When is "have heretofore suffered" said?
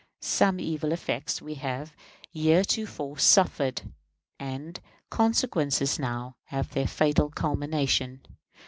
1.61-3.83